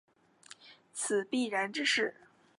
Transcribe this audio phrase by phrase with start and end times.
[0.93, 2.15] 此必然之势。